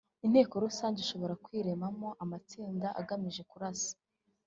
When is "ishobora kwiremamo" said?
1.01-2.07